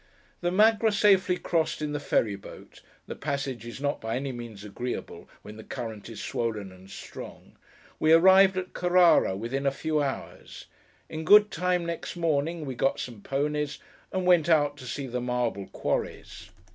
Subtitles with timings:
[0.39, 5.29] The Magra safely crossed in the Ferry Boat—the passage is not by any means agreeable,
[5.43, 10.65] when the current is swollen and strong—we arrived at Carrara, within a few hours.
[11.07, 13.77] In good time next morning, we got some ponies,
[14.11, 16.49] and went out to see the marble quarries.